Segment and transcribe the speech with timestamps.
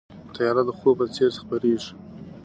[0.35, 1.91] تیاره د خوب په څېر خپرېږي.